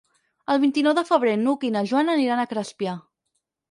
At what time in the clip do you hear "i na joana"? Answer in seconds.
1.71-2.19